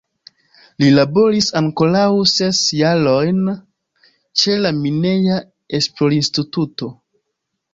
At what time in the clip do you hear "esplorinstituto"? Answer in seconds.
5.81-6.91